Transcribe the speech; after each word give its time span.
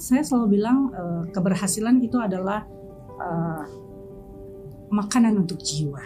Saya 0.00 0.24
selalu 0.24 0.56
bilang 0.56 0.88
uh, 0.96 1.28
keberhasilan 1.28 2.00
itu 2.00 2.16
adalah 2.16 2.64
uh, 3.20 3.68
makanan 4.88 5.44
untuk 5.44 5.60
jiwa. 5.60 6.00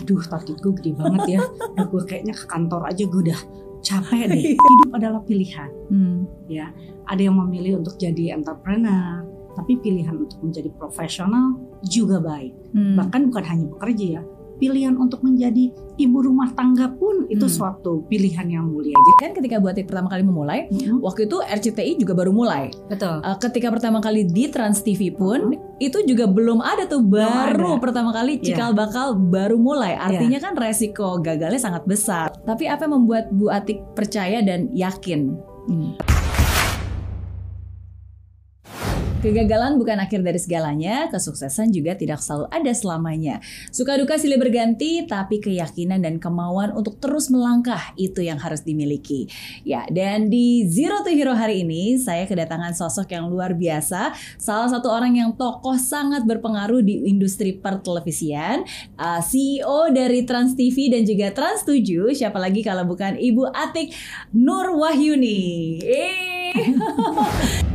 Aduh, 0.00 0.24
target 0.24 0.56
gue 0.64 0.72
gede 0.80 0.96
banget 0.96 1.36
ya. 1.36 1.40
Udah 1.76 1.86
gue 1.92 2.02
kayaknya 2.08 2.32
ke 2.32 2.48
kantor 2.48 2.88
aja 2.88 3.04
gue 3.04 3.20
udah 3.20 3.40
capek 3.84 4.32
deh. 4.32 4.56
Hidup 4.56 4.90
adalah 4.96 5.20
pilihan. 5.28 5.68
Hmm. 5.92 6.24
Ya, 6.48 6.72
ada 7.04 7.20
yang 7.20 7.36
memilih 7.36 7.84
untuk 7.84 8.00
jadi 8.00 8.32
entrepreneur, 8.32 9.28
tapi 9.52 9.76
pilihan 9.76 10.16
untuk 10.16 10.40
menjadi 10.40 10.72
profesional 10.80 11.60
juga 11.84 12.24
baik. 12.24 12.56
Hmm. 12.72 12.96
Bahkan 12.96 13.28
bukan 13.28 13.44
hanya 13.44 13.64
bekerja 13.76 14.06
ya, 14.18 14.22
pilihan 14.58 14.94
untuk 14.96 15.20
menjadi 15.26 15.70
ibu 15.98 16.18
rumah 16.22 16.50
tangga 16.54 16.90
pun 16.94 17.26
itu 17.30 17.46
hmm. 17.46 17.54
suatu 17.54 18.02
pilihan 18.10 18.46
yang 18.50 18.66
mulia. 18.66 18.94
Jadi 18.94 19.12
kan 19.22 19.30
ketika 19.34 19.56
buat 19.62 19.78
pertama 19.78 20.08
kali 20.10 20.22
memulai, 20.26 20.66
hmm. 20.70 21.02
waktu 21.02 21.30
itu 21.30 21.38
RCTI 21.42 21.92
juga 22.00 22.12
baru 22.18 22.34
mulai. 22.34 22.70
Betul. 22.90 23.22
Uh, 23.22 23.36
ketika 23.38 23.70
pertama 23.70 23.98
kali 24.02 24.26
di 24.26 24.50
Trans 24.50 24.82
TV 24.82 25.14
pun 25.14 25.54
hmm. 25.54 25.78
itu 25.82 26.02
juga 26.06 26.26
belum 26.26 26.62
ada 26.62 26.86
tuh 26.86 27.02
baru 27.02 27.78
ada. 27.78 27.82
pertama 27.82 28.10
kali 28.14 28.38
iya. 28.40 28.44
cikal 28.52 28.70
yeah. 28.74 28.78
bakal 28.78 29.06
baru 29.14 29.56
mulai. 29.58 29.94
Artinya 29.94 30.38
yeah. 30.38 30.44
kan 30.44 30.54
resiko 30.58 31.18
gagalnya 31.22 31.60
sangat 31.60 31.86
besar. 31.86 32.34
Tapi 32.42 32.66
apa 32.66 32.86
yang 32.86 33.02
membuat 33.02 33.30
Bu 33.30 33.50
Atik 33.50 33.82
percaya 33.94 34.42
dan 34.42 34.70
yakin? 34.74 35.34
Hmm. 35.64 36.13
Kegagalan 39.24 39.80
bukan 39.80 40.04
akhir 40.04 40.20
dari 40.20 40.36
segalanya, 40.36 41.08
kesuksesan 41.08 41.72
juga 41.72 41.96
tidak 41.96 42.20
selalu 42.20 42.44
ada 42.52 42.68
selamanya. 42.76 43.40
Suka 43.72 43.96
duka 43.96 44.20
silih 44.20 44.36
berganti, 44.36 45.00
tapi 45.08 45.40
keyakinan 45.40 46.04
dan 46.04 46.20
kemauan 46.20 46.76
untuk 46.76 47.00
terus 47.00 47.32
melangkah 47.32 47.96
itu 47.96 48.20
yang 48.20 48.36
harus 48.36 48.60
dimiliki. 48.60 49.24
Ya, 49.64 49.88
dan 49.88 50.28
di 50.28 50.68
Zero 50.68 51.00
to 51.00 51.08
Hero 51.08 51.32
hari 51.32 51.64
ini, 51.64 51.96
saya 51.96 52.28
kedatangan 52.28 52.76
sosok 52.76 53.16
yang 53.16 53.32
luar 53.32 53.56
biasa, 53.56 54.12
salah 54.36 54.68
satu 54.68 54.92
orang 54.92 55.16
yang 55.16 55.32
tokoh 55.32 55.80
sangat 55.80 56.28
berpengaruh 56.28 56.84
di 56.84 57.08
industri 57.08 57.56
pertelevisian, 57.56 58.60
uh, 59.00 59.24
CEO 59.24 59.88
dari 59.88 60.28
Trans 60.28 60.52
TV 60.52 60.92
dan 60.92 61.08
juga 61.08 61.32
Trans 61.32 61.64
7, 61.64 62.12
siapa 62.12 62.36
lagi 62.36 62.60
kalau 62.60 62.84
bukan 62.84 63.16
Ibu 63.16 63.56
Atik 63.56 63.88
Nur 64.36 64.68
Wahyuni. 64.76 65.80
Eh. 65.80 66.12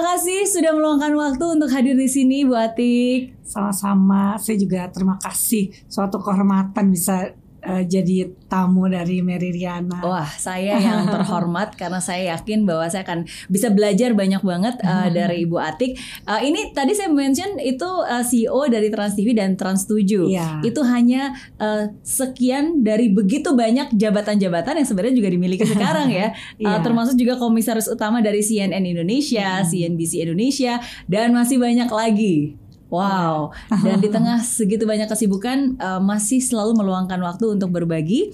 kasih 0.00 0.48
sudah 0.48 0.72
meluangkan 0.72 1.12
waktu 1.14 1.44
untuk 1.44 1.68
hadir 1.70 1.94
di 1.94 2.08
sini 2.08 2.42
Bu 2.48 2.56
Atik. 2.56 3.36
Sama-sama, 3.44 4.40
saya 4.40 4.56
juga 4.56 4.88
terima 4.88 5.20
kasih 5.20 5.70
suatu 5.86 6.18
kehormatan 6.18 6.90
bisa 6.90 7.36
uh, 7.64 7.82
jadi 7.82 8.30
tamu 8.46 8.86
dari 8.86 9.24
Mary 9.24 9.50
Riana. 9.50 10.04
Wah, 10.04 10.28
saya 10.28 10.78
yang 10.86 11.08
terhormat 11.08 11.74
karena 11.74 11.98
saya 11.98 12.36
yakin 12.36 12.68
bahwa 12.68 12.86
saya 12.92 13.02
akan 13.02 13.26
bisa 13.48 13.72
belajar 13.72 14.12
banyak 14.12 14.44
banget 14.44 14.74
uh, 14.84 15.08
dari 15.10 15.48
Ibu 15.48 15.56
Atik. 15.58 15.98
Uh, 16.28 16.40
ini 16.44 16.70
tadi 16.76 16.92
saya 16.94 17.10
mention 17.10 17.58
itu 17.58 17.86
uh, 17.86 18.22
CEO 18.22 18.68
dari 18.68 18.92
Trans 18.92 19.16
TV 19.16 19.32
dan 19.34 19.56
Trans 19.56 19.88
7. 19.88 20.28
Yeah. 20.28 20.60
Itu 20.62 20.84
hanya 20.84 21.34
uh, 21.58 21.90
sekian 22.04 22.84
dari 22.84 23.10
begitu 23.10 23.56
banyak 23.56 23.96
jabatan-jabatan 23.96 24.84
yang 24.84 24.88
sebenarnya 24.88 25.16
juga 25.16 25.30
dimiliki 25.32 25.64
sekarang 25.74 26.12
ya. 26.12 26.36
yeah. 26.60 26.76
uh, 26.76 26.80
termasuk 26.84 27.16
juga 27.16 27.40
komisaris 27.40 27.88
utama 27.88 28.20
dari 28.20 28.44
CNN 28.44 28.84
Indonesia, 28.84 29.64
hmm. 29.64 29.66
CNBC 29.66 30.12
Indonesia 30.28 30.78
dan 31.08 31.32
masih 31.32 31.56
banyak 31.56 31.88
lagi. 31.88 32.63
Wow. 32.94 33.50
Dan 33.82 33.98
di 33.98 34.08
tengah 34.14 34.38
segitu 34.38 34.86
banyak 34.86 35.10
kesibukan 35.10 35.74
uh, 35.82 35.98
masih 35.98 36.38
selalu 36.38 36.78
meluangkan 36.78 37.18
waktu 37.18 37.58
untuk 37.58 37.74
berbagi 37.74 38.30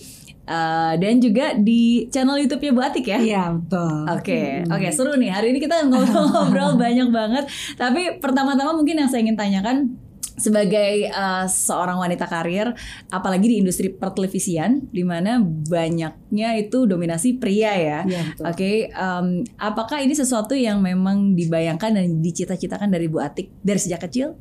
Uh, 0.50 0.98
dan 0.98 1.22
juga 1.22 1.54
di 1.54 2.10
channel 2.10 2.34
YouTube-nya 2.43 2.72
Bu 2.75 2.82
Atik 2.82 3.06
ya. 3.06 3.22
Iya, 3.22 3.54
betul. 3.54 4.03
Oke. 4.10 4.19
Okay. 4.19 4.48
Hmm. 4.66 4.75
Oke, 4.75 4.82
okay, 4.82 4.91
seru 4.91 5.15
nih. 5.15 5.31
Hari 5.31 5.54
ini 5.54 5.62
kita 5.62 5.87
ngobrol-ngobrol 5.87 6.75
banyak 6.91 7.06
banget. 7.15 7.44
Tapi 7.78 8.19
pertama-tama 8.19 8.75
mungkin 8.75 8.98
yang 8.98 9.06
saya 9.06 9.22
ingin 9.22 9.38
tanyakan 9.38 9.94
sebagai 10.41 11.06
uh, 11.12 11.47
seorang 11.47 12.00
wanita 12.03 12.27
karir, 12.27 12.72
apalagi 13.12 13.47
di 13.47 13.56
industri 13.62 13.92
pertelevisian, 13.92 14.91
di 14.91 15.06
mana 15.06 15.38
banyaknya 15.44 16.59
itu 16.59 16.88
dominasi 16.88 17.38
pria 17.38 17.77
ya. 17.77 17.98
ya 18.09 18.22
Oke, 18.42 18.56
okay, 18.56 18.77
um, 18.97 19.44
apakah 19.60 20.00
ini 20.03 20.16
sesuatu 20.16 20.56
yang 20.56 20.81
memang 20.82 21.37
dibayangkan 21.37 21.94
dan 21.94 22.25
dicita-citakan 22.25 22.91
dari 22.91 23.06
Bu 23.06 23.21
Atik 23.22 23.53
dari 23.62 23.78
sejak 23.78 24.09
kecil? 24.09 24.34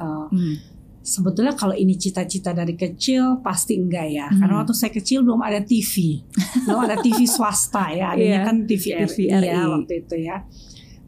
Uh, 0.00 0.26
hmm. 0.32 0.54
Sebetulnya 1.00 1.56
kalau 1.56 1.72
ini 1.72 1.96
cita-cita 1.96 2.52
dari 2.52 2.76
kecil 2.76 3.40
pasti 3.40 3.80
enggak 3.80 4.06
ya, 4.12 4.28
hmm. 4.28 4.36
karena 4.36 4.54
waktu 4.60 4.74
saya 4.76 4.92
kecil 4.92 5.24
belum 5.24 5.40
ada 5.40 5.64
TV, 5.64 6.20
belum 6.68 6.80
ada 6.84 7.00
TV 7.00 7.24
swasta 7.34 7.88
ya, 7.88 8.12
adanya 8.12 8.40
yeah. 8.40 8.44
kan 8.44 8.56
TV, 8.68 8.84
TV 8.92 9.16
RI, 9.32 9.48
ya 9.48 9.60
waktu 9.64 9.94
itu 10.04 10.16
ya. 10.20 10.44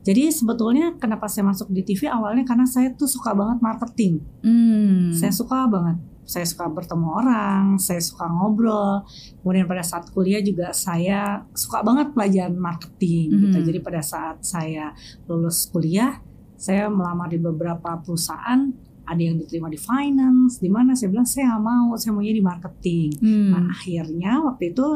Jadi 0.02 0.34
sebetulnya 0.34 0.98
kenapa 0.98 1.31
saya 1.31 1.47
masuk 1.47 1.70
di 1.70 1.86
TV 1.86 2.10
awalnya 2.10 2.42
karena 2.42 2.66
saya 2.66 2.91
tuh 2.91 3.06
suka 3.06 3.31
banget 3.38 3.62
marketing. 3.62 4.19
Hmm. 4.42 5.14
Saya 5.14 5.31
suka 5.31 5.70
banget. 5.70 6.02
Saya 6.26 6.47
suka 6.47 6.66
bertemu 6.66 7.06
orang, 7.06 7.64
saya 7.78 8.02
suka 8.02 8.26
ngobrol. 8.26 9.06
Kemudian 9.42 9.66
pada 9.70 9.86
saat 9.86 10.10
kuliah 10.10 10.42
juga 10.42 10.75
saya 10.75 11.47
suka 11.54 11.86
banget 11.86 12.10
pelajaran 12.14 12.58
marketing 12.58 13.31
gitu. 13.31 13.36
hmm. 13.38 13.52
gitu. 13.54 13.58
Jadi 13.70 13.78
pada 13.78 14.02
saat 14.02 14.42
saya 14.42 14.91
lulus 15.31 15.70
kuliah, 15.70 16.19
saya 16.62 16.87
melamar 16.87 17.27
di 17.27 17.43
beberapa 17.43 17.99
perusahaan 17.99 18.71
ada 19.03 19.19
yang 19.19 19.34
diterima 19.34 19.67
di 19.67 19.78
finance, 19.83 20.62
di 20.62 20.71
mana 20.71 20.95
saya 20.95 21.11
bilang 21.11 21.27
saya 21.27 21.59
mau, 21.59 21.99
saya 21.99 22.15
maunya 22.15 22.39
di 22.39 22.45
marketing. 22.45 23.11
Hmm. 23.19 23.50
Nah 23.50 23.65
akhirnya 23.75 24.47
waktu 24.47 24.71
itu 24.71 24.89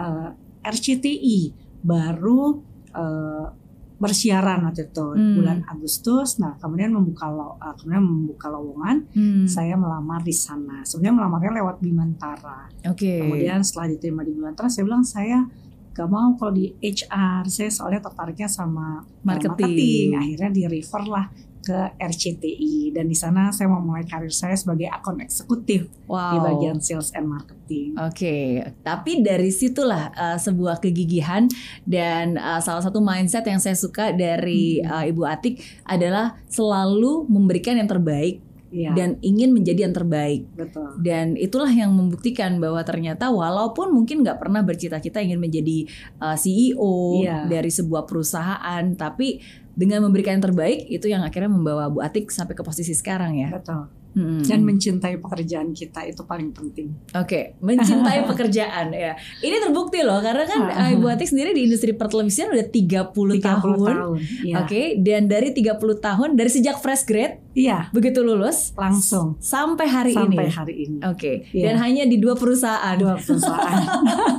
eh, 0.00 0.28
RCTI 0.64 1.38
baru 1.84 2.64
uh, 2.96 3.46
bersiaran 4.00 4.64
waktu 4.64 4.88
itu 4.88 5.06
hmm. 5.12 5.34
bulan 5.36 5.58
Agustus. 5.68 6.40
Nah 6.40 6.56
kemudian 6.56 6.96
membuka 6.96 7.28
lo, 7.28 7.60
uh, 7.60 7.76
kemudian 7.76 8.00
membuka 8.00 8.48
lowongan, 8.48 9.04
hmm. 9.12 9.44
saya 9.44 9.76
melamar 9.76 10.24
di 10.24 10.32
sana. 10.32 10.80
Sebenarnya 10.88 11.20
melamarnya 11.20 11.52
lewat 11.60 11.84
Bimantara. 11.84 12.72
Oke. 12.88 12.96
Okay. 12.96 13.18
Kemudian 13.28 13.60
setelah 13.60 13.92
diterima 13.92 14.24
di 14.24 14.32
Bimantara, 14.32 14.72
saya 14.72 14.88
bilang 14.88 15.04
saya 15.04 15.44
gak 15.90 16.08
mau 16.08 16.38
kalau 16.38 16.54
di 16.54 16.72
HR 16.78 17.50
saya 17.50 17.70
soalnya 17.70 18.00
tertariknya 18.00 18.46
sama 18.46 19.02
marketing, 19.26 19.56
marketing. 19.58 20.06
akhirnya 20.16 20.50
di 20.54 20.62
refer 20.70 21.02
lah 21.06 21.26
ke 21.60 21.78
RCTI 22.00 22.96
dan 22.96 23.06
di 23.06 23.16
sana 23.16 23.52
saya 23.52 23.68
memulai 23.68 24.08
karir 24.08 24.32
saya 24.32 24.56
sebagai 24.56 24.88
akun 24.88 25.20
eksekutif 25.20 25.92
wow. 26.08 26.32
di 26.32 26.38
bagian 26.40 26.80
sales 26.80 27.12
and 27.12 27.28
marketing. 27.28 27.92
Oke, 28.00 28.16
okay. 28.16 28.46
tapi 28.80 29.20
dari 29.20 29.52
situlah 29.52 30.10
uh, 30.16 30.38
sebuah 30.40 30.80
kegigihan 30.80 31.46
dan 31.84 32.40
uh, 32.40 32.58
salah 32.64 32.80
satu 32.80 33.04
mindset 33.04 33.44
yang 33.44 33.60
saya 33.60 33.76
suka 33.76 34.10
dari 34.16 34.80
hmm. 34.80 34.88
uh, 34.88 35.04
Ibu 35.04 35.22
Atik 35.28 35.60
adalah 35.84 36.40
selalu 36.48 37.28
memberikan 37.28 37.76
yang 37.76 37.86
terbaik 37.86 38.40
ya. 38.70 38.94
dan 38.94 39.18
ingin 39.20 39.50
menjadi 39.50 39.86
yang 39.86 39.94
terbaik. 39.94 40.46
Betul. 40.54 40.98
Dan 41.02 41.34
itulah 41.34 41.70
yang 41.70 41.92
membuktikan 41.92 42.62
bahwa 42.62 42.80
ternyata 42.86 43.28
walaupun 43.28 43.90
mungkin 43.92 44.22
nggak 44.22 44.38
pernah 44.38 44.62
bercita-cita 44.62 45.20
ingin 45.20 45.42
menjadi 45.42 45.86
uh, 46.22 46.38
CEO 46.38 47.22
ya. 47.22 47.46
dari 47.50 47.68
sebuah 47.68 48.06
perusahaan, 48.06 48.84
tapi 48.94 49.42
dengan 49.74 50.04
memberikan 50.04 50.38
yang 50.38 50.44
terbaik 50.44 50.86
itu 50.90 51.06
yang 51.06 51.22
akhirnya 51.22 51.50
membawa 51.50 51.88
Bu 51.88 52.02
Atik 52.02 52.28
sampai 52.30 52.54
ke 52.54 52.62
posisi 52.62 52.92
sekarang 52.92 53.38
ya. 53.38 53.48
Betul. 53.54 54.00
Hmm. 54.10 54.42
Dan 54.42 54.66
mencintai 54.66 55.22
pekerjaan 55.22 55.70
kita 55.70 56.02
itu 56.02 56.26
paling 56.26 56.50
penting. 56.50 56.90
Oke, 57.14 57.30
okay. 57.30 57.44
mencintai 57.62 58.26
pekerjaan 58.26 58.90
ya. 58.90 59.14
Ini 59.38 59.62
terbukti 59.62 60.02
loh 60.02 60.18
karena 60.18 60.50
kan 60.50 60.60
uh, 60.66 60.90
Ibu 60.98 61.06
Atik 61.14 61.30
sendiri 61.30 61.54
di 61.54 61.70
industri 61.70 61.94
pertelevisian 61.94 62.50
udah 62.50 62.66
30, 62.66 63.14
30 63.14 63.38
tahun. 63.38 63.78
tahun 63.86 64.18
ya. 64.42 64.54
Oke, 64.58 64.66
okay. 64.66 64.86
dan 64.98 65.30
dari 65.30 65.54
30 65.54 65.78
tahun 65.78 66.28
dari 66.34 66.50
sejak 66.50 66.82
fresh 66.82 67.06
grade 67.06 67.38
Iya. 67.50 67.90
Begitu 67.90 68.22
lulus 68.22 68.70
langsung 68.78 69.34
sampai 69.42 69.86
hari 69.90 70.12
sampai 70.14 70.30
ini. 70.30 70.36
Sampai 70.38 70.48
hari 70.54 70.74
ini. 70.86 70.98
Oke. 71.02 71.18
Okay. 71.18 71.34
Ya. 71.50 71.70
Dan 71.70 71.82
hanya 71.82 72.04
di 72.06 72.22
dua 72.22 72.38
perusahaan. 72.38 72.94
Dua 72.94 73.18
perusahaan. 73.18 73.82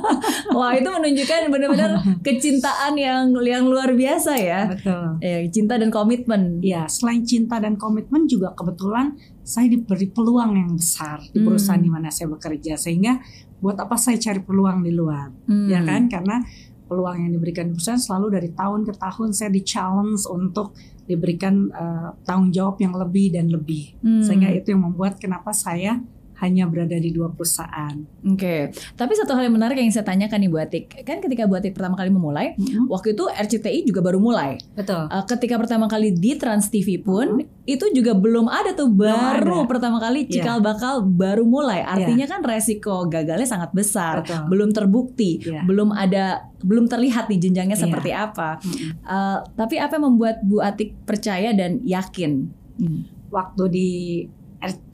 Wah, 0.56 0.72
itu 0.72 0.88
menunjukkan 0.88 1.52
benar-benar 1.52 2.00
kecintaan 2.26 2.96
yang 2.96 3.28
yang 3.44 3.68
luar 3.68 3.92
biasa 3.92 4.32
ya. 4.40 4.72
Betul. 4.72 5.20
Ya, 5.22 5.38
cinta 5.54 5.78
dan 5.78 5.94
komitmen. 5.94 6.58
Ya, 6.58 6.90
selain 6.90 7.22
cinta 7.22 7.62
dan 7.62 7.78
komitmen 7.78 8.26
juga 8.26 8.50
kebetulan 8.58 9.14
saya 9.46 9.70
diberi 9.70 10.10
peluang 10.10 10.58
yang 10.58 10.74
besar 10.74 11.22
di 11.30 11.38
hmm. 11.38 11.46
perusahaan 11.46 11.78
hmm. 11.78 11.86
di 11.86 11.90
mana 11.94 12.08
saya 12.10 12.26
bekerja 12.30 12.74
sehingga 12.74 13.22
buat 13.62 13.78
apa 13.78 13.94
saya 13.94 14.18
cari 14.18 14.42
peluang 14.42 14.82
di 14.82 14.90
luar 14.90 15.30
hmm. 15.46 15.70
ya 15.70 15.80
kan 15.86 16.10
karena 16.10 16.42
peluang 16.90 17.26
yang 17.26 17.32
diberikan 17.38 17.70
perusahaan 17.70 18.02
selalu 18.02 18.42
dari 18.42 18.50
tahun 18.50 18.82
ke 18.82 18.92
tahun 18.98 19.30
saya 19.30 19.50
di 19.54 19.62
challenge 19.62 20.26
untuk 20.26 20.74
diberikan 21.06 21.70
uh, 21.70 22.10
tanggung 22.26 22.50
jawab 22.50 22.78
yang 22.82 22.94
lebih 22.94 23.34
dan 23.34 23.50
lebih 23.50 23.94
hmm. 24.02 24.26
sehingga 24.26 24.50
itu 24.50 24.74
yang 24.74 24.82
membuat 24.86 25.18
kenapa 25.22 25.54
saya 25.54 26.02
hanya 26.42 26.66
berada 26.66 26.98
di 26.98 27.14
dua 27.14 27.30
perusahaan. 27.30 27.94
Oke, 28.26 28.34
okay. 28.34 28.60
tapi 28.98 29.14
satu 29.14 29.38
hal 29.38 29.46
yang 29.46 29.54
menarik 29.54 29.78
yang 29.78 29.94
saya 29.94 30.02
tanyakan 30.02 30.42
nih 30.42 30.50
Bu 30.50 30.58
Atik, 30.58 30.84
kan 31.06 31.22
ketika 31.22 31.46
Bu 31.46 31.54
Atik 31.54 31.78
pertama 31.78 31.94
kali 31.94 32.10
memulai, 32.10 32.58
mm-hmm. 32.58 32.90
waktu 32.90 33.14
itu 33.14 33.30
RCTI 33.30 33.86
juga 33.86 34.02
baru 34.02 34.18
mulai. 34.18 34.58
Betul. 34.74 35.06
Uh, 35.06 35.22
ketika 35.22 35.54
pertama 35.54 35.86
kali 35.86 36.10
di 36.10 36.34
Trans 36.34 36.66
TV 36.66 36.98
pun 36.98 37.38
mm-hmm. 37.38 37.70
itu 37.70 37.86
juga 37.94 38.18
belum 38.18 38.50
ada 38.50 38.74
tuh 38.74 38.90
baru 38.90 39.62
ada. 39.62 39.70
pertama 39.70 40.02
kali 40.02 40.26
iya. 40.26 40.30
cikal 40.34 40.58
yeah. 40.58 40.66
bakal 40.66 40.94
baru 41.06 41.46
mulai. 41.46 41.86
Iya. 41.86 41.94
Artinya 41.94 42.26
yeah. 42.26 42.32
kan 42.34 42.40
resiko 42.42 43.06
gagalnya 43.06 43.46
sangat 43.46 43.70
besar, 43.70 44.26
Betul. 44.26 44.50
belum 44.50 44.70
terbukti, 44.74 45.38
yeah. 45.46 45.62
belum 45.62 45.94
ada 45.94 46.50
belum 46.66 46.90
terlihat 46.90 47.30
nih 47.30 47.38
jenjangnya 47.38 47.78
yeah. 47.78 47.84
seperti 47.86 48.10
apa. 48.10 48.58
Mm-hmm. 48.58 48.90
Uh, 49.06 49.38
tapi 49.54 49.78
apa 49.78 49.94
yang 49.94 50.04
membuat 50.10 50.42
Bu 50.42 50.58
Atik 50.58 50.98
percaya 51.06 51.54
dan 51.54 51.78
yakin? 51.86 52.50
Hmm. 52.82 53.06
Waktu 53.30 53.64
di 53.70 53.90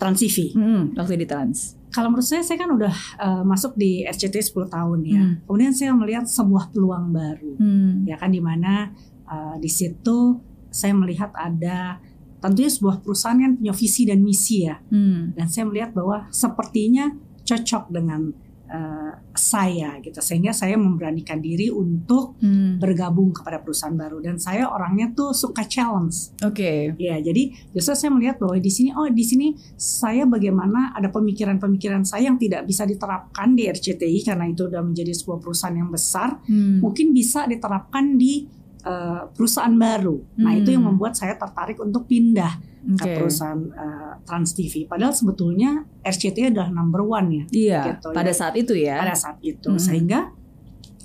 Trans 0.00 0.19
TV. 0.19 0.56
Hmm, 0.56 0.97
waktu 0.97 1.20
di 1.20 1.29
Trans. 1.29 1.76
Kalau 1.88 2.12
menurut 2.12 2.25
saya, 2.25 2.44
saya 2.44 2.61
kan 2.61 2.73
udah 2.73 2.94
uh, 3.17 3.43
masuk 3.44 3.76
di 3.76 4.05
RCTI 4.05 4.44
10 4.44 4.69
tahun 4.69 4.99
ya. 5.05 5.23
Hmm. 5.25 5.35
Kemudian 5.49 5.73
saya 5.73 5.93
melihat 5.97 6.25
sebuah 6.29 6.73
peluang 6.73 7.12
baru, 7.12 7.53
hmm. 7.56 8.09
ya 8.09 8.17
kan 8.20 8.32
di 8.32 8.41
mana 8.44 8.93
uh, 9.25 9.56
di 9.56 9.69
situ 9.69 10.37
saya 10.69 10.93
melihat 10.93 11.32
ada 11.32 11.97
tentunya 12.38 12.70
sebuah 12.70 13.03
perusahaan 13.03 13.41
yang 13.41 13.56
punya 13.56 13.75
visi 13.75 14.03
dan 14.05 14.20
misi 14.20 14.69
ya. 14.69 14.76
Hmm. 14.93 15.32
Dan 15.32 15.47
saya 15.49 15.65
melihat 15.65 15.97
bahwa 15.97 16.29
sepertinya 16.29 17.12
cocok 17.44 17.88
dengan 17.88 18.37
uh, 18.69 19.12
saya 19.35 19.99
gitu 20.05 20.20
sehingga 20.20 20.53
saya 20.53 20.76
memberanikan 20.76 21.41
diri 21.41 21.73
untuk 21.73 22.38
hmm. 22.41 22.79
bergabung 22.79 23.32
kepada 23.32 23.61
perusahaan 23.65 23.97
baru 23.97 24.20
dan 24.23 24.37
saya 24.37 24.69
orangnya 24.69 25.12
tuh 25.12 25.32
suka 25.32 25.65
challenge. 25.65 26.37
Oke. 26.44 26.94
Okay. 26.94 27.00
Ya 27.00 27.19
jadi 27.19 27.53
justru 27.73 27.94
saya 27.97 28.11
melihat 28.12 28.37
bahwa 28.38 28.56
di 28.61 28.70
sini 28.70 28.91
oh 28.94 29.09
di 29.09 29.25
sini 29.25 29.56
saya 29.76 30.29
bagaimana 30.29 30.93
ada 30.94 31.09
pemikiran-pemikiran 31.09 32.05
saya 32.05 32.31
yang 32.31 32.38
tidak 32.38 32.69
bisa 32.69 32.85
diterapkan 32.85 33.56
di 33.56 33.67
RCTI 33.67 34.19
karena 34.25 34.47
itu 34.49 34.69
sudah 34.69 34.85
menjadi 34.85 35.12
sebuah 35.17 35.38
perusahaan 35.41 35.76
yang 35.76 35.91
besar 35.91 36.38
hmm. 36.44 36.85
mungkin 36.85 37.17
bisa 37.17 37.49
diterapkan 37.49 38.20
di 38.20 38.57
uh, 38.88 39.23
perusahaan 39.37 39.73
baru. 39.76 40.17
Nah 40.40 40.56
itu 40.56 40.73
yang 40.73 40.88
hmm. 40.88 40.96
membuat 40.96 41.14
saya 41.14 41.37
tertarik 41.37 41.76
untuk 41.76 42.08
pindah 42.08 42.56
okay. 42.96 43.05
ke 43.05 43.06
perusahaan 43.20 43.61
uh, 43.76 44.12
Trans 44.25 44.56
TV. 44.56 44.88
Padahal 44.88 45.12
sebetulnya 45.12 45.85
RCTI 46.00 46.56
adalah 46.56 46.73
number 46.73 47.05
one 47.05 47.29
ya. 47.29 47.44
Iya. 47.52 47.82
Gitu, 47.93 48.08
pada 48.17 48.32
ya. 48.32 48.37
saat 48.37 48.55
itu 48.56 48.73
ya. 48.73 48.96
Pada 48.96 49.14
saat 49.14 49.38
itu 49.44 49.70
hmm. 49.76 49.81
sehingga 49.81 50.20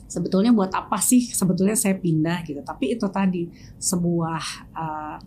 sebetulnya 0.08 0.54
buat 0.54 0.70
apa 0.72 1.02
sih 1.02 1.28
sebetulnya 1.28 1.76
saya 1.76 2.00
pindah 2.00 2.48
gitu. 2.48 2.64
Tapi 2.64 2.96
itu 2.96 3.06
tadi 3.12 3.52
sebuah 3.82 4.44
uh, 4.72 5.18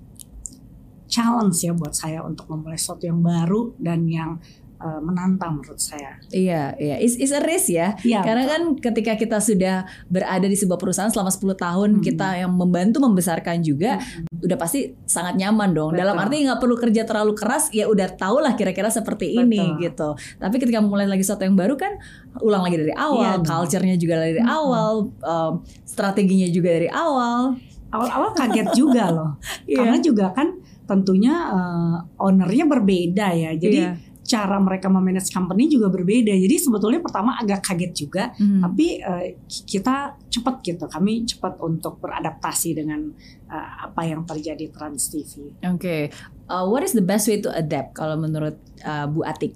challenge 1.06 1.62
ya 1.62 1.72
buat 1.76 1.94
saya 1.94 2.22
untuk 2.24 2.50
memulai 2.50 2.78
sesuatu 2.78 3.06
yang 3.06 3.22
baru 3.22 3.74
dan 3.78 4.06
yang 4.10 4.38
uh, 4.80 5.00
menantang 5.00 5.60
menurut 5.60 5.80
saya. 5.80 6.16
Iya, 6.30 6.76
iya. 6.76 6.96
Is 7.00 7.16
is 7.16 7.32
a 7.32 7.40
risk 7.40 7.72
ya. 7.72 7.96
ya 8.04 8.20
Karena 8.20 8.44
betul. 8.44 8.52
kan 8.52 8.62
ketika 8.90 9.12
kita 9.16 9.38
sudah 9.40 9.88
berada 10.08 10.46
di 10.46 10.56
sebuah 10.56 10.78
perusahaan 10.80 11.10
selama 11.12 11.32
10 11.32 11.56
tahun, 11.56 11.90
hmm. 11.98 12.02
kita 12.04 12.28
yang 12.44 12.52
membantu 12.52 13.00
membesarkan 13.02 13.64
juga 13.64 14.00
hmm. 14.00 14.44
udah 14.44 14.58
pasti 14.58 14.92
sangat 15.08 15.40
nyaman 15.40 15.72
dong. 15.72 15.90
Betul. 15.94 16.00
Dalam 16.04 16.16
arti 16.20 16.36
nggak 16.44 16.60
perlu 16.60 16.76
kerja 16.76 17.02
terlalu 17.08 17.32
keras, 17.36 17.72
ya 17.72 17.88
udah 17.88 18.08
tau 18.16 18.40
lah 18.40 18.52
kira-kira 18.54 18.92
seperti 18.92 19.32
betul. 19.32 19.42
ini 19.48 19.62
gitu. 19.80 20.08
Tapi 20.38 20.56
ketika 20.60 20.78
mulai 20.84 21.08
lagi 21.08 21.24
sesuatu 21.24 21.44
yang 21.44 21.56
baru 21.56 21.74
kan 21.76 21.96
ulang 22.44 22.62
lagi 22.64 22.76
dari 22.76 22.94
awal, 22.94 23.40
ya, 23.40 23.44
culture-nya 23.44 23.96
juga 23.96 24.20
dari 24.20 24.40
hmm. 24.40 24.48
awal, 24.48 24.92
um, 25.24 25.52
strateginya 25.84 26.48
juga 26.52 26.76
dari 26.76 26.88
awal. 26.92 27.56
Awal-awal 27.86 28.30
kaget 28.34 28.68
juga 28.76 29.08
loh. 29.14 29.30
yeah. 29.64 29.80
Karena 29.80 29.98
juga 30.02 30.34
kan 30.34 30.58
tentunya 30.86 31.34
uh, 31.50 31.96
ownernya 32.20 32.66
berbeda 32.66 33.26
ya. 33.32 33.50
Jadi 33.56 33.80
yeah 33.80 34.05
cara 34.26 34.58
mereka 34.58 34.90
memanage 34.90 35.30
company 35.30 35.70
juga 35.70 35.88
berbeda. 35.88 36.34
Jadi 36.34 36.56
sebetulnya 36.58 37.00
pertama 37.00 37.38
agak 37.38 37.62
kaget 37.62 37.92
juga, 37.94 38.24
hmm. 38.34 38.60
tapi 38.60 38.86
uh, 39.00 39.24
kita 39.46 40.18
cepat 40.28 40.54
gitu. 40.66 40.84
Kami 40.90 41.24
cepat 41.24 41.62
untuk 41.62 42.02
beradaptasi 42.02 42.76
dengan 42.76 43.06
uh, 43.48 43.88
apa 43.88 44.02
yang 44.04 44.26
terjadi 44.26 44.68
Trans 44.74 45.08
TV. 45.08 45.54
Oke, 45.62 45.78
okay. 45.78 46.02
uh, 46.50 46.66
what 46.66 46.82
is 46.82 46.92
the 46.92 47.04
best 47.04 47.30
way 47.30 47.38
to 47.38 47.48
adapt 47.54 47.94
kalau 47.94 48.18
menurut 48.18 48.58
uh, 48.82 49.06
Bu 49.06 49.22
Atik? 49.22 49.54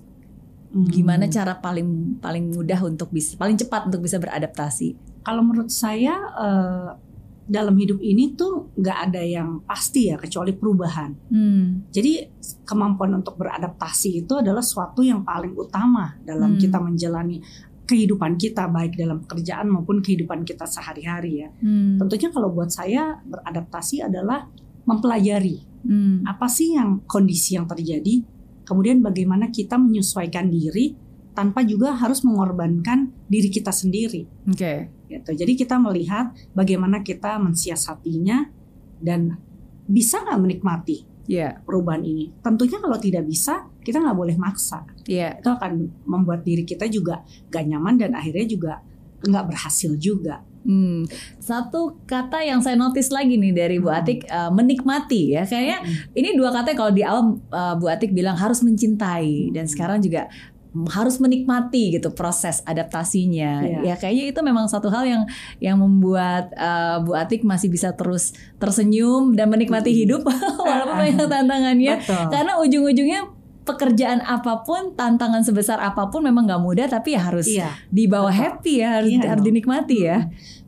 Hmm. 0.70 0.86
Gimana 0.86 1.26
cara 1.26 1.58
paling 1.58 2.22
paling 2.22 2.54
mudah 2.54 2.78
untuk 2.86 3.10
bisa 3.10 3.34
paling 3.34 3.58
cepat 3.58 3.90
untuk 3.90 4.06
bisa 4.06 4.22
beradaptasi? 4.22 4.94
Kalau 5.26 5.42
menurut 5.42 5.68
saya 5.68 6.14
uh, 6.38 6.94
dalam 7.50 7.74
hidup 7.74 7.98
ini 7.98 8.38
tuh 8.38 8.70
nggak 8.78 8.98
ada 9.10 9.22
yang 9.26 9.66
pasti 9.66 10.06
ya 10.06 10.14
kecuali 10.14 10.54
perubahan. 10.54 11.10
Hmm. 11.34 11.90
Jadi 11.90 12.22
kemampuan 12.62 13.18
untuk 13.18 13.34
beradaptasi 13.42 14.22
itu 14.22 14.38
adalah 14.38 14.62
suatu 14.62 15.02
yang 15.02 15.26
paling 15.26 15.58
utama 15.58 16.14
dalam 16.22 16.54
hmm. 16.54 16.60
kita 16.62 16.78
menjalani 16.78 17.42
kehidupan 17.90 18.38
kita 18.38 18.70
baik 18.70 18.94
dalam 18.94 19.26
pekerjaan 19.26 19.66
maupun 19.66 19.98
kehidupan 19.98 20.46
kita 20.46 20.62
sehari-hari 20.62 21.42
ya. 21.42 21.50
Hmm. 21.58 21.98
Tentunya 21.98 22.30
kalau 22.30 22.54
buat 22.54 22.70
saya 22.70 23.18
beradaptasi 23.26 24.06
adalah 24.06 24.46
mempelajari 24.86 25.66
hmm. 25.90 26.22
apa 26.30 26.46
sih 26.46 26.78
yang 26.78 27.02
kondisi 27.10 27.58
yang 27.58 27.66
terjadi, 27.66 28.22
kemudian 28.62 29.02
bagaimana 29.02 29.50
kita 29.50 29.74
menyesuaikan 29.74 30.46
diri 30.46 30.94
tanpa 31.32 31.62
juga 31.62 31.94
harus 31.94 32.22
mengorbankan 32.26 33.12
diri 33.30 33.48
kita 33.48 33.70
sendiri. 33.70 34.26
Oke. 34.48 34.56
Okay 34.58 34.78
gitu. 35.10 35.30
Jadi 35.34 35.52
kita 35.58 35.76
melihat 35.82 36.30
bagaimana 36.54 37.02
kita 37.02 37.36
mensiasatinya 37.42 38.46
dan 39.02 39.42
bisa 39.90 40.22
nggak 40.22 40.38
menikmati 40.38 41.02
yeah. 41.26 41.58
perubahan 41.66 42.06
ini. 42.06 42.30
Tentunya 42.38 42.78
kalau 42.78 42.96
tidak 42.96 43.26
bisa, 43.26 43.66
kita 43.82 43.98
nggak 43.98 44.14
boleh 44.16 44.38
maksa. 44.38 44.86
Yeah. 45.10 45.42
Itu 45.42 45.50
akan 45.50 45.90
membuat 46.06 46.46
diri 46.46 46.62
kita 46.62 46.86
juga 46.86 47.26
gak 47.50 47.66
nyaman 47.66 47.98
dan 47.98 48.14
akhirnya 48.14 48.46
juga 48.46 48.72
nggak 49.26 49.44
berhasil 49.50 49.98
juga. 49.98 50.46
Hmm, 50.60 51.08
satu 51.40 52.04
kata 52.04 52.44
yang 52.44 52.60
saya 52.60 52.76
notice 52.76 53.08
lagi 53.08 53.40
nih 53.40 53.56
dari 53.56 53.80
Bu 53.80 53.88
hmm. 53.88 53.96
Atik 53.96 54.20
uh, 54.28 54.52
menikmati 54.52 55.32
ya 55.32 55.48
kayaknya 55.48 55.80
hmm. 55.80 56.20
ini 56.20 56.36
dua 56.36 56.52
kata 56.52 56.76
kalau 56.76 56.92
di 56.92 57.00
awal 57.00 57.40
uh, 57.48 57.80
Bu 57.80 57.88
Atik 57.88 58.12
bilang 58.12 58.36
harus 58.36 58.60
mencintai 58.60 59.56
dan 59.56 59.64
sekarang 59.64 60.04
juga 60.04 60.28
harus 60.70 61.18
menikmati 61.18 61.98
gitu 61.98 62.14
proses 62.14 62.62
adaptasinya. 62.62 63.66
Yeah. 63.66 63.82
Ya 63.90 63.94
kayaknya 63.98 64.24
itu 64.30 64.40
memang 64.42 64.70
satu 64.70 64.86
hal 64.86 65.02
yang 65.06 65.22
yang 65.58 65.76
membuat 65.82 66.54
uh, 66.54 67.02
Bu 67.02 67.18
Atik 67.18 67.42
masih 67.42 67.70
bisa 67.70 67.94
terus 67.98 68.34
tersenyum 68.62 69.34
dan 69.34 69.50
menikmati 69.50 69.90
hidup 69.90 70.22
walaupun 70.66 70.96
banyak 71.06 71.26
tantangannya. 71.26 71.94
Betul. 72.02 72.24
Karena 72.30 72.52
ujung-ujungnya 72.62 73.20
pekerjaan 73.60 74.24
apa 74.24 74.64
pun, 74.64 74.96
tantangan 74.96 75.44
sebesar 75.44 75.78
apa 75.78 76.08
pun 76.08 76.24
memang 76.24 76.48
nggak 76.48 76.62
mudah 76.64 76.86
tapi 76.88 77.12
ya 77.12 77.20
harus 77.20 77.46
iya, 77.46 77.76
dibawa 77.92 78.32
betul. 78.32 78.40
happy 78.40 78.74
ya, 78.80 78.88
harus, 78.98 79.10
iya, 79.12 79.28
harus 79.28 79.44
dinikmati 79.44 79.98
ya. 80.00 80.18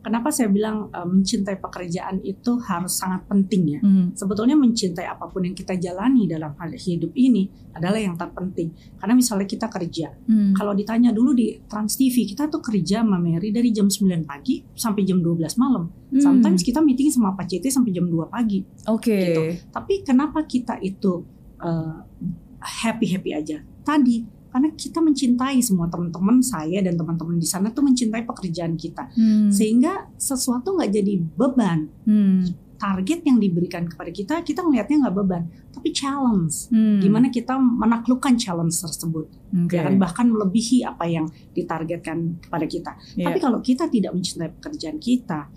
Kenapa 0.03 0.35
saya 0.35 0.51
bilang 0.51 0.91
uh, 0.91 1.07
mencintai 1.07 1.63
pekerjaan 1.63 2.19
itu 2.27 2.59
harus 2.59 2.99
sangat 2.99 3.23
penting 3.23 3.79
ya. 3.79 3.79
Hmm. 3.79 4.11
Sebetulnya 4.13 4.59
mencintai 4.59 5.07
apa 5.07 5.31
pun 5.31 5.47
yang 5.47 5.55
kita 5.55 5.79
jalani 5.79 6.27
dalam 6.27 6.51
hal 6.59 6.75
hidup 6.75 7.15
ini 7.15 7.47
adalah 7.71 7.97
yang 7.97 8.19
terpenting. 8.19 8.75
Karena 8.99 9.15
misalnya 9.15 9.47
kita 9.47 9.71
kerja, 9.71 10.11
hmm. 10.11 10.59
kalau 10.59 10.75
ditanya 10.75 11.15
dulu 11.15 11.31
di 11.33 11.55
Trans 11.65 11.95
TV 11.95 12.27
kita 12.29 12.51
tuh 12.51 12.59
kerja 12.59 13.01
sama 13.01 13.15
Mary 13.15 13.49
dari 13.55 13.71
jam 13.71 13.87
9 13.87 14.27
pagi 14.27 14.61
sampai 14.75 15.01
jam 15.07 15.23
12 15.23 15.39
malam. 15.55 15.87
Hmm. 15.87 16.19
Sometimes 16.19 16.61
kita 16.61 16.83
meeting 16.83 17.09
sama 17.09 17.33
Pak 17.33 17.47
CT 17.47 17.71
sampai 17.71 17.95
jam 17.95 18.05
2 18.05 18.27
pagi. 18.27 18.59
Oke. 18.91 19.07
Okay. 19.07 19.23
Gitu. 19.23 19.43
Tapi 19.71 19.93
kenapa 20.03 20.43
kita 20.43 20.77
itu 20.83 21.23
uh, 21.63 21.97
happy 22.63 23.11
happy 23.11 23.31
aja? 23.35 23.59
Tadi 23.83 24.43
karena 24.53 24.69
kita 24.77 25.01
mencintai 25.01 25.57
semua 25.65 25.89
teman-teman 25.89 26.37
saya 26.45 26.77
dan 26.85 26.93
teman-teman 26.93 27.41
di 27.41 27.47
sana 27.49 27.73
tuh 27.73 27.81
mencintai 27.89 28.21
pekerjaan 28.21 28.77
kita 28.77 29.09
hmm. 29.17 29.49
sehingga 29.49 30.13
sesuatu 30.13 30.77
nggak 30.77 30.93
jadi 30.93 31.13
beban 31.33 31.89
hmm. 32.05 32.77
target 32.77 33.25
yang 33.25 33.41
diberikan 33.41 33.89
kepada 33.89 34.13
kita 34.13 34.45
kita 34.45 34.61
melihatnya 34.61 35.09
nggak 35.09 35.15
beban 35.17 35.49
tapi 35.73 35.89
challenge 35.89 36.69
hmm. 36.69 37.01
gimana 37.01 37.33
kita 37.33 37.57
menaklukkan 37.57 38.37
challenge 38.37 38.77
tersebut 38.77 39.25
okay. 39.65 39.81
ya 39.81 39.89
kan 39.89 39.97
bahkan 39.97 40.29
melebihi 40.29 40.85
apa 40.85 41.09
yang 41.09 41.25
ditargetkan 41.57 42.37
kepada 42.45 42.69
kita 42.69 42.91
yeah. 43.17 43.33
tapi 43.33 43.41
kalau 43.41 43.57
kita 43.57 43.89
tidak 43.89 44.13
mencintai 44.13 44.53
pekerjaan 44.53 45.01
kita 45.01 45.49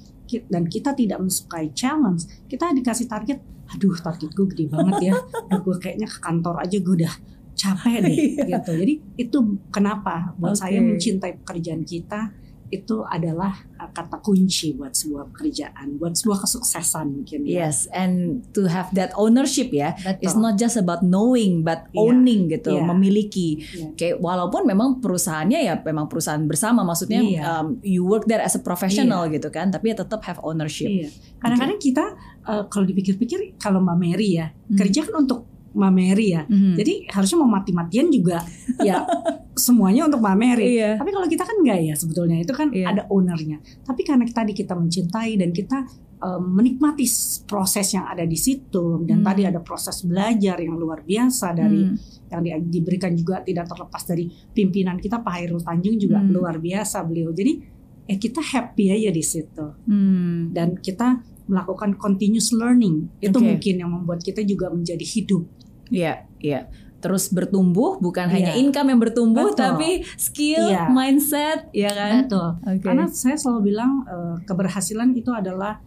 dan 0.49 0.65
kita 0.73 0.97
tidak 0.97 1.21
mensukai 1.21 1.69
challenge 1.77 2.25
kita 2.49 2.73
dikasih 2.73 3.13
target 3.13 3.45
aduh 3.75 3.97
target 3.99 4.31
gue 4.31 4.47
gede 4.55 4.65
banget 4.71 5.11
ya 5.11 5.15
aduh 5.51 5.61
gue 5.63 5.77
kayaknya 5.83 6.07
ke 6.07 6.19
kantor 6.23 6.63
aja 6.63 6.77
gue 6.79 6.95
udah 7.03 7.15
capek 7.57 8.05
deh 8.05 8.15
iya. 8.21 8.61
gitu. 8.61 8.73
Jadi 8.77 8.95
itu 9.17 9.39
kenapa 9.73 10.37
buat 10.37 10.55
okay. 10.55 10.61
saya 10.69 10.79
mencintai 10.85 11.33
pekerjaan 11.43 11.83
kita 11.83 12.31
itu 12.69 13.07
adalah 13.07 13.55
uh, 13.79 13.91
kata 13.95 14.19
kunci 14.19 14.75
buat 14.75 14.91
sebuah 14.91 15.31
pekerjaan, 15.31 15.97
buat 16.03 16.19
sebuah 16.19 16.43
kesuksesan 16.43 17.07
mungkin. 17.15 17.47
Ya. 17.47 17.67
Yes, 17.67 17.87
and 17.95 18.43
to 18.51 18.67
have 18.67 18.91
that 18.99 19.15
ownership 19.15 19.71
ya, 19.71 19.95
Betul. 19.95 20.23
it's 20.23 20.39
not 20.39 20.55
just 20.59 20.75
about 20.75 21.07
knowing 21.07 21.63
but 21.63 21.87
yeah. 21.95 22.03
owning 22.03 22.51
gitu, 22.51 22.75
yeah. 22.75 22.87
memiliki. 22.87 23.63
Yeah. 23.71 23.91
Kayak 23.95 24.17
walaupun 24.19 24.67
memang 24.67 24.99
perusahaannya 24.99 25.61
ya 25.63 25.75
memang 25.81 26.11
perusahaan 26.11 26.43
bersama, 26.43 26.83
maksudnya 26.83 27.23
yeah. 27.23 27.63
um, 27.63 27.79
you 27.87 28.03
work 28.03 28.27
there 28.27 28.43
as 28.43 28.59
a 28.59 28.63
professional 28.63 29.27
yeah. 29.31 29.39
gitu 29.39 29.49
kan, 29.55 29.71
tapi 29.71 29.95
ya 29.95 29.97
tetap 30.03 30.27
have 30.27 30.43
ownership. 30.43 30.91
Yeah. 30.91 31.11
Kadang-kadang 31.39 31.79
okay. 31.79 31.87
kita 31.95 32.05
uh, 32.47 32.63
kalau 32.67 32.85
dipikir-pikir 32.87 33.59
kalau 33.63 33.79
Mbak 33.83 33.97
Mary 33.99 34.43
ya 34.43 34.51
hmm. 34.51 34.79
kerja 34.79 35.07
kan 35.07 35.23
untuk 35.27 35.56
Mbak 35.77 35.93
Mary 35.93 36.27
ya. 36.33 36.43
Mm. 36.49 36.75
Jadi 36.81 36.93
harusnya 37.13 37.39
mau 37.45 37.51
mati-matian 37.53 38.09
juga 38.09 38.41
ya 38.81 39.05
semuanya 39.67 40.09
untuk 40.09 40.25
Mbak 40.25 40.37
Mary. 40.41 40.81
Iya. 40.81 40.97
Tapi 40.97 41.11
kalau 41.13 41.29
kita 41.29 41.45
kan 41.45 41.57
enggak 41.61 41.79
ya 41.85 41.95
sebetulnya 41.95 42.37
itu 42.41 42.53
kan 42.57 42.69
iya. 42.73 42.97
ada 42.97 43.03
ownernya. 43.13 43.61
Tapi 43.85 44.01
karena 44.03 44.25
tadi 44.25 44.53
kita 44.57 44.73
mencintai 44.73 45.37
dan 45.37 45.53
kita 45.53 45.85
um, 46.25 46.43
menikmati 46.57 47.05
proses 47.45 47.93
yang 47.93 48.09
ada 48.09 48.25
di 48.25 48.39
situ 48.41 49.05
dan 49.05 49.21
mm. 49.21 49.27
tadi 49.27 49.43
ada 49.45 49.61
proses 49.61 50.01
belajar 50.05 50.57
yang 50.61 50.77
luar 50.81 51.05
biasa 51.05 51.53
dari 51.53 51.85
mm. 51.85 52.33
yang 52.33 52.41
di, 52.43 52.51
diberikan 52.81 53.13
juga 53.13 53.45
tidak 53.45 53.69
terlepas 53.69 54.03
dari 54.09 54.25
pimpinan 54.29 54.97
kita 54.97 55.21
Pak 55.21 55.33
Hairul 55.37 55.61
Tanjung 55.61 56.01
juga 56.01 56.25
mm. 56.25 56.29
luar 56.33 56.57
biasa 56.57 57.05
beliau. 57.05 57.31
Jadi 57.37 57.77
eh 58.07 58.19
kita 58.23 58.39
happy 58.39 58.93
aja 58.97 59.11
di 59.13 59.25
situ. 59.25 59.67
Mm. 59.89 60.57
Dan 60.57 60.69
kita 60.81 61.37
melakukan 61.47 61.95
continuous 61.95 62.51
learning 62.51 63.07
itu 63.23 63.39
okay. 63.39 63.47
mungkin 63.47 63.75
yang 63.79 63.91
membuat 63.95 64.21
kita 64.23 64.43
juga 64.43 64.67
menjadi 64.67 65.03
hidup 65.07 65.47
Iya, 65.91 66.27
iya. 66.43 66.71
Terus 66.99 67.31
bertumbuh 67.31 68.03
bukan 68.03 68.27
yeah. 68.27 68.35
hanya 68.35 68.53
iya. 68.57 68.61
income 68.67 68.89
yang 68.91 69.01
bertumbuh 69.01 69.55
Betul. 69.55 69.63
tapi 69.63 69.91
skill, 70.19 70.73
yeah. 70.73 70.91
mindset, 70.91 71.71
ya 71.71 71.93
kan? 71.93 72.27
Betul. 72.27 72.49
Okay. 72.63 72.83
Karena 72.83 73.05
saya 73.11 73.37
selalu 73.39 73.61
bilang 73.75 74.03
uh, 74.09 74.37
keberhasilan 74.43 75.15
itu 75.15 75.31
adalah 75.31 75.79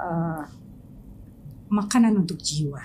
uh, 0.00 0.44
makanan 1.68 2.16
untuk 2.16 2.40
jiwa. 2.40 2.80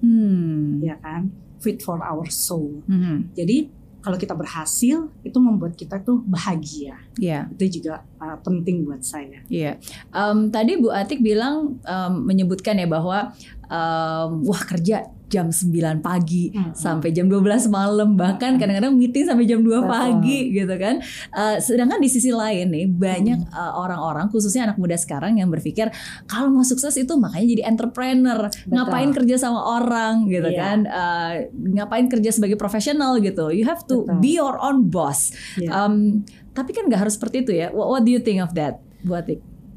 Hmm. 0.00 0.80
Ya 0.80 0.96
kan? 1.00 1.28
Fit 1.58 1.82
for 1.82 2.00
our 2.00 2.30
soul. 2.30 2.86
Hmm. 2.86 3.28
Jadi 3.34 3.76
kalau 3.98 4.14
kita 4.14 4.32
berhasil 4.32 5.10
itu 5.26 5.38
membuat 5.42 5.74
kita 5.74 6.00
tuh 6.00 6.22
bahagia. 6.24 6.96
Iya. 7.18 7.50
Yeah. 7.50 7.56
Itu 7.58 7.82
juga 7.82 8.06
uh, 8.22 8.38
penting 8.40 8.86
buat 8.86 9.02
saya. 9.02 9.42
Iya. 9.50 9.76
Yeah. 9.76 10.14
Um, 10.14 10.54
tadi 10.54 10.78
Bu 10.78 10.94
Atik 10.94 11.20
bilang 11.20 11.82
um, 11.82 12.12
menyebutkan 12.24 12.78
ya 12.78 12.86
bahwa 12.86 13.34
um, 13.66 14.46
wah 14.46 14.62
kerja 14.64 15.10
jam 15.28 15.52
9 15.52 16.00
pagi 16.00 16.50
hmm. 16.50 16.72
sampai 16.72 17.12
jam 17.12 17.28
12 17.28 17.68
malam 17.68 18.16
bahkan 18.16 18.56
kadang-kadang 18.56 18.96
meeting 18.96 19.28
sampai 19.28 19.44
jam 19.44 19.60
2 19.60 19.68
Betul. 19.68 19.84
pagi 19.84 20.38
gitu 20.56 20.74
kan. 20.80 21.04
Uh, 21.36 21.56
sedangkan 21.60 22.00
di 22.00 22.08
sisi 22.08 22.32
lain 22.32 22.72
nih 22.72 22.86
banyak 22.88 23.38
hmm. 23.44 23.52
uh, 23.52 23.72
orang-orang 23.76 24.32
khususnya 24.32 24.72
anak 24.72 24.80
muda 24.80 24.96
sekarang 24.96 25.36
yang 25.36 25.52
berpikir 25.52 25.92
kalau 26.24 26.48
mau 26.48 26.64
sukses 26.64 26.96
itu 26.96 27.12
makanya 27.20 27.46
jadi 27.52 27.62
entrepreneur, 27.68 28.48
Betul. 28.48 28.72
ngapain 28.72 29.10
kerja 29.12 29.36
sama 29.36 29.60
orang 29.60 30.26
gitu 30.32 30.48
yeah. 30.48 30.60
kan. 30.60 30.78
Uh, 30.88 31.32
ngapain 31.76 32.08
kerja 32.08 32.32
sebagai 32.32 32.56
profesional 32.56 33.20
gitu. 33.20 33.52
You 33.52 33.68
have 33.68 33.84
to 33.86 34.08
Betul. 34.08 34.20
be 34.24 34.40
your 34.40 34.56
own 34.56 34.88
boss. 34.88 35.36
Yeah. 35.60 35.76
Um, 35.76 36.24
tapi 36.56 36.74
kan 36.74 36.88
nggak 36.88 37.06
harus 37.06 37.14
seperti 37.14 37.44
itu 37.46 37.52
ya. 37.54 37.68
What, 37.70 37.86
what 37.92 38.02
do 38.02 38.10
you 38.10 38.18
think 38.18 38.40
of 38.42 38.56
that, 38.56 38.80
buat 39.04 39.28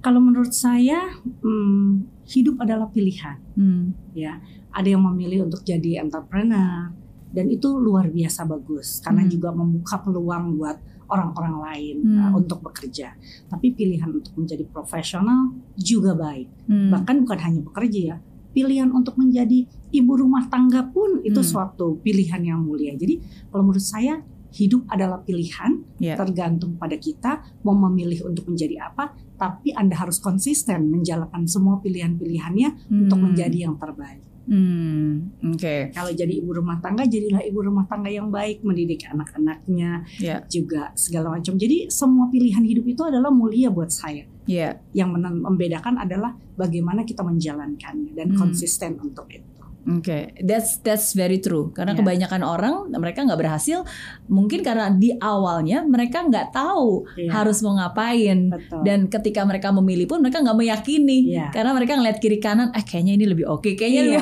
Kalau 0.02 0.18
menurut 0.18 0.50
saya, 0.50 1.14
hmm, 1.24 2.26
hidup 2.26 2.58
adalah 2.58 2.90
pilihan. 2.90 3.38
Hmm. 3.54 3.94
Ya, 4.18 4.42
ada 4.74 4.88
yang 4.90 5.06
memilih 5.06 5.46
untuk 5.46 5.62
jadi 5.62 6.02
entrepreneur 6.02 6.90
dan 7.32 7.46
itu 7.48 7.80
luar 7.80 8.12
biasa 8.12 8.44
bagus 8.44 9.00
karena 9.00 9.24
hmm. 9.24 9.32
juga 9.32 9.50
membuka 9.56 10.04
peluang 10.04 10.60
buat 10.60 10.78
orang-orang 11.12 11.56
lain 11.60 11.96
hmm. 12.08 12.18
uh, 12.18 12.32
untuk 12.40 12.60
bekerja. 12.64 13.16
Tapi 13.52 13.76
pilihan 13.76 14.12
untuk 14.12 14.36
menjadi 14.36 14.64
profesional 14.68 15.56
juga 15.76 16.16
baik. 16.16 16.48
Hmm. 16.68 16.90
Bahkan 16.92 17.16
bukan 17.28 17.40
hanya 17.40 17.60
bekerja 17.62 18.00
ya, 18.16 18.18
pilihan 18.56 18.92
untuk 18.92 19.20
menjadi 19.20 19.68
ibu 19.92 20.12
rumah 20.16 20.48
tangga 20.48 20.88
pun 20.88 21.20
itu 21.24 21.40
hmm. 21.40 21.50
suatu 21.52 22.00
pilihan 22.00 22.42
yang 22.42 22.60
mulia. 22.64 22.96
Jadi 22.96 23.48
kalau 23.52 23.68
menurut 23.68 23.84
saya 23.84 24.24
hidup 24.52 24.84
adalah 24.92 25.24
pilihan 25.24 25.80
yeah. 25.96 26.20
tergantung 26.20 26.76
pada 26.76 27.00
kita 27.00 27.40
mau 27.64 27.72
memilih 27.88 28.28
untuk 28.28 28.52
menjadi 28.52 28.92
apa 28.92 29.16
tapi 29.42 29.74
anda 29.74 29.98
harus 29.98 30.22
konsisten 30.22 30.94
menjalankan 30.94 31.50
semua 31.50 31.82
pilihan-pilihannya 31.82 32.70
hmm. 32.86 33.02
untuk 33.10 33.20
menjadi 33.26 33.66
yang 33.66 33.82
terbaik 33.82 34.22
Hmm, 34.42 35.38
Oke. 35.54 35.62
Okay. 35.62 35.82
Kalau 35.94 36.10
jadi 36.10 36.42
ibu 36.42 36.50
rumah 36.50 36.82
tangga, 36.82 37.06
jadilah 37.06 37.46
ibu 37.46 37.62
rumah 37.62 37.86
tangga 37.86 38.10
yang 38.10 38.34
baik, 38.34 38.66
mendidik 38.66 39.06
anak-anaknya, 39.06 40.02
yeah. 40.18 40.42
juga 40.50 40.90
segala 40.98 41.38
macam. 41.38 41.62
Jadi 41.62 41.94
semua 41.94 42.26
pilihan 42.28 42.66
hidup 42.66 42.86
itu 42.90 43.06
adalah 43.06 43.30
mulia 43.30 43.70
buat 43.70 43.94
saya. 43.94 44.26
Yeah. 44.50 44.82
Yang 44.98 45.22
membedakan 45.46 46.02
adalah 46.02 46.34
bagaimana 46.58 47.06
kita 47.06 47.22
menjalankannya 47.22 48.18
dan 48.18 48.34
hmm. 48.34 48.38
konsisten 48.42 48.98
untuk 48.98 49.30
itu. 49.30 49.51
Oke, 49.82 50.06
okay. 50.06 50.22
that's 50.46 50.78
that's 50.86 51.18
very 51.18 51.42
true. 51.42 51.74
Karena 51.74 51.98
yeah. 51.98 52.06
kebanyakan 52.06 52.42
orang 52.46 52.74
mereka 52.94 53.26
nggak 53.26 53.40
berhasil, 53.42 53.82
mungkin 54.30 54.62
karena 54.62 54.94
di 54.94 55.10
awalnya 55.18 55.82
mereka 55.82 56.22
nggak 56.22 56.54
tahu 56.54 57.10
yeah. 57.18 57.34
harus 57.34 57.66
mau 57.66 57.74
ngapain, 57.74 58.54
Betul. 58.54 58.82
dan 58.86 59.10
ketika 59.10 59.42
mereka 59.42 59.74
memilih 59.74 60.06
pun 60.06 60.22
mereka 60.22 60.38
nggak 60.46 60.54
meyakini, 60.54 61.34
yeah. 61.34 61.50
karena 61.50 61.74
mereka 61.74 61.98
ngeliat 61.98 62.22
kiri 62.22 62.38
kanan, 62.38 62.70
eh 62.78 62.86
kayaknya 62.86 63.14
ini 63.18 63.26
lebih 63.26 63.50
oke, 63.50 63.66
okay. 63.66 63.74
kayaknya 63.74 64.02
yeah, 64.02 64.22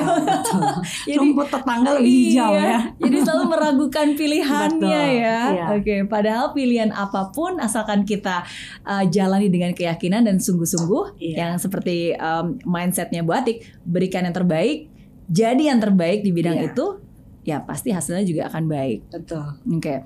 jadi, 1.12 1.18
rumput 1.20 1.48
tetangga 1.52 1.90
lebih 2.00 2.08
iya, 2.08 2.24
hijau 2.24 2.52
ya. 2.56 2.80
Jadi 2.96 3.16
selalu 3.20 3.44
meragukan 3.52 4.06
pilihannya 4.16 5.00
Betul. 5.04 5.20
ya. 5.20 5.40
Yeah. 5.40 5.68
Oke, 5.76 5.82
okay. 5.84 5.98
padahal 6.08 6.56
pilihan 6.56 6.90
apa 6.90 7.30
pun 7.36 7.60
asalkan 7.60 8.08
kita 8.08 8.48
uh, 8.88 9.04
jalani 9.12 9.52
dengan 9.52 9.76
keyakinan 9.76 10.24
dan 10.24 10.40
sungguh-sungguh, 10.40 11.20
yeah. 11.20 11.46
yang 11.46 11.52
seperti 11.60 12.16
um, 12.16 12.56
mindsetnya 12.64 13.20
Bu 13.20 13.36
Atik, 13.36 13.68
berikan 13.84 14.24
yang 14.24 14.32
terbaik 14.32 14.89
jadi 15.30 15.62
yang 15.70 15.78
terbaik 15.78 16.26
di 16.26 16.34
bidang 16.34 16.58
yeah. 16.58 16.68
itu, 16.74 16.86
ya 17.46 17.62
pasti 17.62 17.94
hasilnya 17.94 18.26
juga 18.26 18.42
akan 18.50 18.64
baik. 18.66 18.98
Betul. 19.14 19.46
Oke. 19.70 19.78
Okay. 19.78 19.98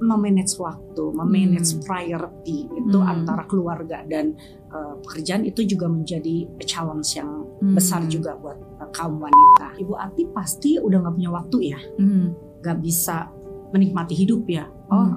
memanage 0.00 0.56
waktu, 0.56 1.04
memanage 1.12 1.76
hmm. 1.76 1.84
priority 1.84 2.64
itu 2.66 2.98
hmm. 2.98 3.12
antara 3.12 3.44
keluarga 3.44 4.00
dan 4.08 4.32
uh, 4.72 4.96
pekerjaan 5.04 5.44
itu 5.44 5.60
juga 5.68 5.86
menjadi 5.92 6.48
challenge 6.64 7.20
yang 7.20 7.44
hmm. 7.60 7.76
besar 7.76 8.02
juga 8.08 8.34
buat 8.40 8.56
uh, 8.80 8.88
kaum 8.96 9.20
wanita. 9.20 9.76
Ibu 9.76 9.94
Ati 10.00 10.24
pasti 10.32 10.80
udah 10.80 11.04
nggak 11.04 11.14
punya 11.20 11.30
waktu 11.30 11.76
ya, 11.76 11.80
hmm. 12.00 12.26
nggak 12.64 12.76
hmm. 12.80 12.84
bisa 12.84 13.28
menikmati 13.76 14.14
hidup 14.16 14.42
ya. 14.48 14.64
Oh, 14.88 15.04
hmm. 15.04 15.16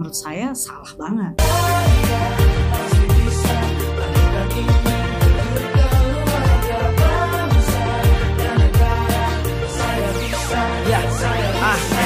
menurut 0.00 0.16
saya 0.16 0.56
salah 0.56 0.92
banget. 0.96 1.36